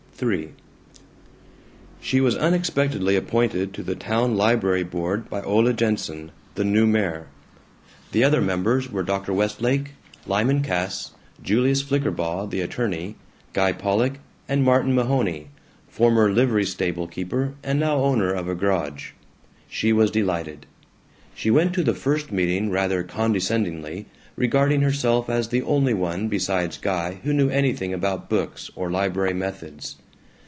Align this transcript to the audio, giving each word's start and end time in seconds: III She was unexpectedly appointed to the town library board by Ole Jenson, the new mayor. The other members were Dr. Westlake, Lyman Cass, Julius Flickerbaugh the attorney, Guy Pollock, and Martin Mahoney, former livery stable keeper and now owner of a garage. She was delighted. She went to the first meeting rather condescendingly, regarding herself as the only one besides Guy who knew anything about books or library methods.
III 0.23 0.53
She 1.99 2.21
was 2.21 2.37
unexpectedly 2.37 3.15
appointed 3.15 3.73
to 3.73 3.81
the 3.81 3.95
town 3.95 4.35
library 4.37 4.83
board 4.83 5.27
by 5.31 5.41
Ole 5.41 5.73
Jenson, 5.73 6.29
the 6.53 6.63
new 6.63 6.85
mayor. 6.85 7.25
The 8.11 8.23
other 8.23 8.39
members 8.39 8.91
were 8.91 9.01
Dr. 9.01 9.33
Westlake, 9.33 9.93
Lyman 10.27 10.61
Cass, 10.61 11.13
Julius 11.41 11.81
Flickerbaugh 11.81 12.51
the 12.51 12.61
attorney, 12.61 13.15
Guy 13.53 13.71
Pollock, 13.71 14.19
and 14.47 14.63
Martin 14.63 14.93
Mahoney, 14.93 15.47
former 15.89 16.31
livery 16.31 16.65
stable 16.67 17.07
keeper 17.07 17.55
and 17.63 17.79
now 17.79 17.95
owner 17.97 18.31
of 18.31 18.47
a 18.47 18.53
garage. 18.53 19.13
She 19.67 19.91
was 19.91 20.11
delighted. 20.11 20.67
She 21.33 21.49
went 21.49 21.73
to 21.73 21.81
the 21.83 21.95
first 21.95 22.31
meeting 22.31 22.69
rather 22.69 23.01
condescendingly, 23.01 24.05
regarding 24.35 24.81
herself 24.81 25.31
as 25.31 25.47
the 25.47 25.63
only 25.63 25.95
one 25.95 26.27
besides 26.27 26.77
Guy 26.77 27.21
who 27.23 27.33
knew 27.33 27.49
anything 27.49 27.91
about 27.91 28.29
books 28.29 28.69
or 28.75 28.91
library 28.91 29.33
methods. 29.33 29.95